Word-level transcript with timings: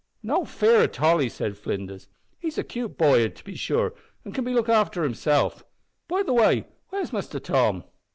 "No 0.23 0.45
fear 0.45 0.77
o' 0.77 0.87
Tolly," 0.87 1.29
said 1.29 1.59
Flinders; 1.59 2.07
"he's 2.39 2.57
a 2.57 2.63
'cute 2.63 2.97
boy 2.97 3.23
as 3.23 3.33
can 3.39 4.45
look 4.45 4.67
after 4.67 5.03
himself. 5.03 5.63
By 6.07 6.23
the 6.23 6.33
way, 6.33 6.65
where's 6.89 7.13
Muster 7.13 7.39
Tom?" 7.39 7.83